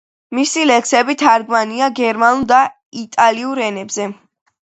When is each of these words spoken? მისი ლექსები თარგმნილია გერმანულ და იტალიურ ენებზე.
მისი 0.35 0.61
ლექსები 0.69 1.15
თარგმნილია 1.23 1.89
გერმანულ 2.01 2.47
და 2.53 2.61
იტალიურ 3.05 3.61
ენებზე. 3.67 4.09